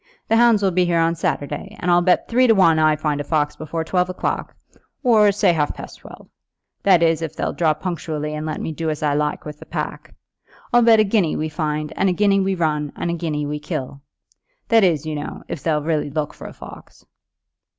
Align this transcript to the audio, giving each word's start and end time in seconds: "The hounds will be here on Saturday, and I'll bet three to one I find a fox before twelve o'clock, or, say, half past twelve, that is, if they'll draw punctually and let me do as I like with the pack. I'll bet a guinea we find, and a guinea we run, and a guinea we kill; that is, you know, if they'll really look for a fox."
"The 0.29 0.35
hounds 0.35 0.63
will 0.63 0.71
be 0.71 0.83
here 0.83 0.97
on 0.99 1.13
Saturday, 1.13 1.77
and 1.79 1.91
I'll 1.91 2.01
bet 2.01 2.27
three 2.27 2.47
to 2.47 2.55
one 2.55 2.79
I 2.79 2.95
find 2.95 3.21
a 3.21 3.23
fox 3.23 3.55
before 3.55 3.83
twelve 3.83 4.09
o'clock, 4.09 4.55
or, 5.03 5.31
say, 5.31 5.53
half 5.53 5.75
past 5.75 5.99
twelve, 5.99 6.27
that 6.81 7.03
is, 7.03 7.21
if 7.21 7.35
they'll 7.35 7.53
draw 7.53 7.75
punctually 7.75 8.33
and 8.33 8.43
let 8.43 8.59
me 8.59 8.71
do 8.71 8.89
as 8.89 9.03
I 9.03 9.13
like 9.13 9.45
with 9.45 9.59
the 9.59 9.65
pack. 9.67 10.15
I'll 10.73 10.81
bet 10.81 10.99
a 10.99 11.03
guinea 11.03 11.35
we 11.35 11.49
find, 11.49 11.93
and 11.95 12.09
a 12.09 12.13
guinea 12.13 12.39
we 12.39 12.55
run, 12.55 12.91
and 12.95 13.11
a 13.11 13.13
guinea 13.13 13.45
we 13.45 13.59
kill; 13.59 14.01
that 14.69 14.83
is, 14.83 15.05
you 15.05 15.13
know, 15.13 15.43
if 15.47 15.61
they'll 15.61 15.83
really 15.83 16.09
look 16.09 16.33
for 16.33 16.47
a 16.47 16.51
fox." 16.53 17.05